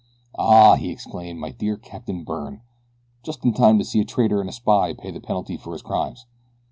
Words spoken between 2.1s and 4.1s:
Byrne. Just in time to see a